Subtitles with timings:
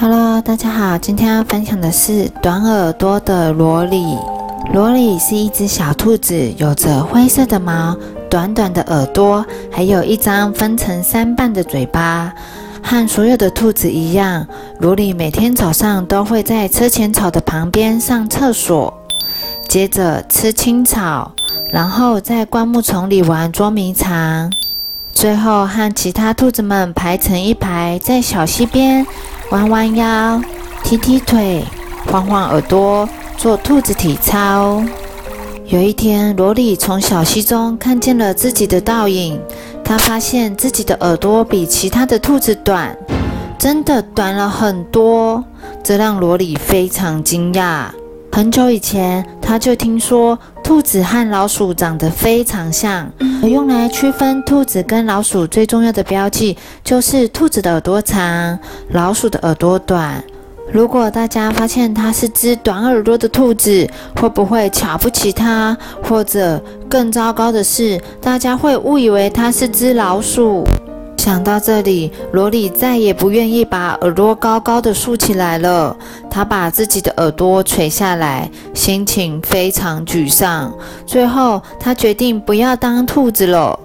[0.00, 4.16] Hello，大家好，今天要分享的是短耳朵的罗里。
[4.72, 7.94] 罗里是一只小兔子，有着灰色的毛、
[8.30, 12.32] 短短的耳朵，还有一张分成三半的嘴巴。
[12.82, 14.46] 和所有的兔子一样，
[14.78, 18.94] 罗里每天早上都会在车前草的旁边上厕所，
[19.68, 21.30] 接着吃青草，
[21.70, 24.50] 然后在灌木丛里玩捉迷藏，
[25.12, 29.06] 最后和其他兔子们排成一排，在小溪边。
[29.50, 30.40] 弯弯腰，
[30.84, 31.64] 踢踢腿，
[32.06, 34.80] 晃晃耳朵，做兔子体操。
[35.66, 39.40] 有一天，罗里从小溪中看见了自己的倒影，
[39.84, 42.96] 他发现自己的耳朵比其他的兔子短，
[43.58, 45.44] 真的短了很多，
[45.82, 47.86] 这让罗里非常惊讶。
[48.32, 53.10] 很久以前，他就听说兔子和老鼠长得非常像，
[53.42, 58.58] 而用来区分兔子跟老鼠最重要的标记就是兔子的耳朵长，
[58.92, 60.22] 老鼠的耳朵短。
[60.72, 63.86] 如果大家发现它是只短耳朵的兔子，
[64.20, 65.76] 会不会瞧不起它？
[66.04, 70.64] 或者更糟糕的是，大家会误以为它是只老鼠？
[71.20, 75.94] 想到这里，罗里再也不愿意把耳朵高高的竖起来了。
[76.30, 80.74] 他把自己的耳朵垂下来，心情非常沮丧。
[81.06, 83.78] 最后，他决定不要当兔子了。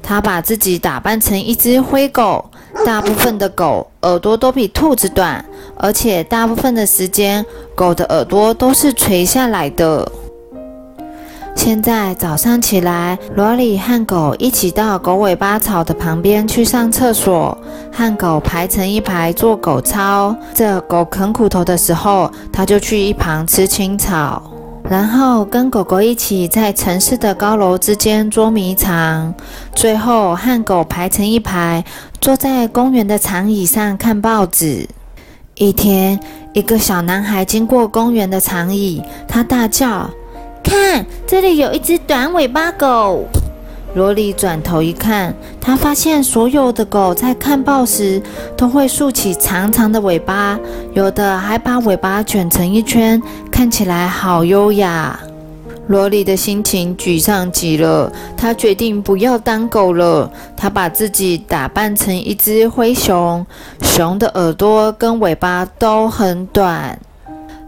[0.00, 2.44] 他把自己打扮成一只灰狗。
[2.84, 5.44] 大部分的狗耳朵都比兔子短，
[5.76, 10.08] 而且大部分的时间，狗的耳朵都是垂下来的。
[11.66, 17.58] 现在早上起来，罗里和狗一起到狗尾巴草的旁边去上厕所，
[17.92, 20.36] 和狗排成一排做狗操。
[20.54, 24.40] 这狗啃骨头的时候，他就去一旁吃青草，
[24.88, 29.34] 然后跟狗狗一起在城市的高楼之间捉迷藏。
[29.74, 31.84] 最后和狗排成一排，
[32.20, 34.88] 坐在公园的长椅上看报纸。
[35.56, 36.20] 一天，
[36.52, 40.08] 一个小男孩经过公园的长椅，他大叫。
[40.68, 43.24] 看，这里有一只短尾巴狗。
[43.94, 48.20] 罗里转头一看，他发现所有的狗在看报时
[48.56, 50.58] 都会竖起长长的尾巴，
[50.92, 55.18] 有的还把尾巴卷成一圈，看起来好优雅。
[55.86, 60.28] 罗里的心情沮丧极了，他决定不要当狗了。
[60.56, 63.46] 他把自己打扮成一只灰熊，
[63.80, 66.98] 熊的耳朵跟尾巴都很短。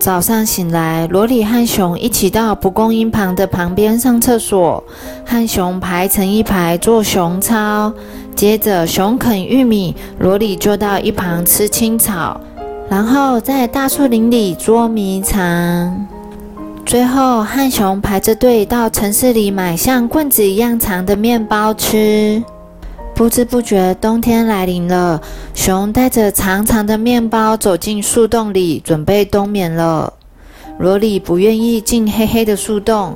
[0.00, 4.82] 早上醒来，罗里和熊一起到蒲公英旁的旁边上厕所，
[5.26, 7.92] 和熊排成一排做熊操。
[8.34, 12.40] 接着，熊啃玉米，罗里就到一旁吃青草，
[12.88, 16.06] 然后在大树林里捉迷藏。
[16.86, 22.42] 最后，和熊排着队到城市里买像棍子一样长的面包吃。
[23.20, 25.20] 不知不觉，冬天来临了。
[25.52, 30.10] 熊带着长长的面包走进树洞里，准备冬眠了。
[30.78, 33.14] 罗里不愿意进黑黑的树洞。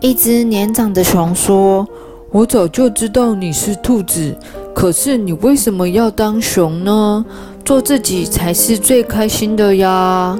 [0.00, 1.86] 一只年长的熊说
[2.32, 4.34] ：“我早就知道你是兔子，
[4.74, 7.22] 可是你为什么要当熊呢？
[7.62, 10.38] 做自己才是最开心的呀！”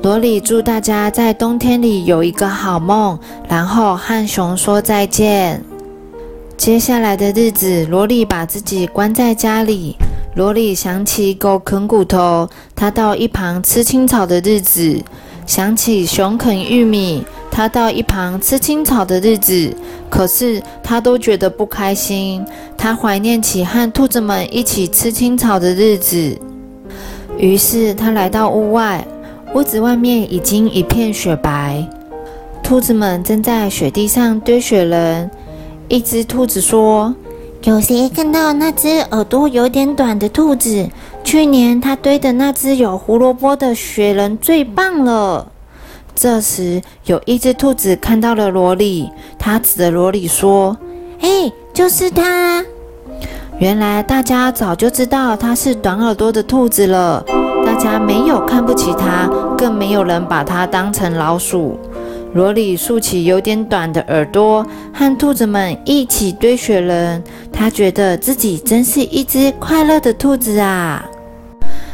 [0.00, 5.62] 罗里祝大家在冬天里有一个好梦，然后和熊说再见。
[6.56, 9.96] 接下来的日子，罗莉把自己关在家里。
[10.34, 15.02] 罗莉想起狗啃骨头，他到一旁吃青草的日子；
[15.46, 19.76] 想起熊啃玉米，他到一旁吃青草的日子。
[20.08, 22.44] 可是他都觉得不开心。
[22.78, 26.38] 他怀念起和兔子们一起吃青草的日子。
[27.36, 29.06] 于是他来到屋外，
[29.54, 31.86] 屋子外面已经一片雪白，
[32.62, 35.30] 兔子们正在雪地上堆雪人。
[35.94, 37.14] 一只兔子说
[37.62, 40.88] ：“有谁看到那只耳朵有点短的兔子？
[41.22, 45.52] 去年他堆的那只有胡萝卜的雪人最棒了。”
[46.12, 50.76] 这时，有一只兔子看到了罗里，他指着罗莉说
[51.20, 52.64] ：“嘿，就是它！”
[53.60, 57.24] 原来大家早就知道它是短耳朵的兔子了，
[57.64, 61.78] 大家没有看不起它，更没有人把它当成老鼠。
[62.34, 67.22] 罗里竖起有点短的耳朵，和兔子们一起堆雪人。
[67.52, 71.04] 他觉得自己真是一只快乐的兔子啊！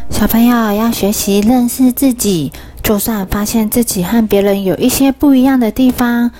[0.09, 2.51] 小朋友要学习认识自己，
[2.83, 6.31] 就算发现自己和别人有一些不一样的地方，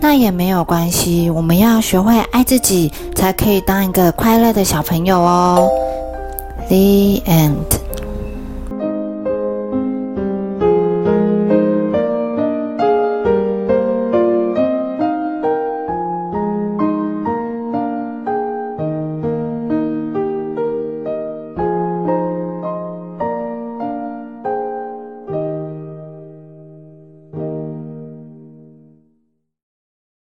[0.00, 1.30] 那也没有关系。
[1.30, 5.70] 我们要学会爱自己，才可以当一个快乐的小朋友哦。
[6.68, 7.87] The end.